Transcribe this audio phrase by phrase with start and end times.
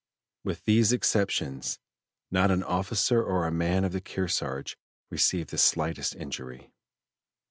[0.43, 1.77] With these exceptions,
[2.31, 4.75] not an officer or a man of the Kearsarge
[5.11, 6.71] received the slightest injury.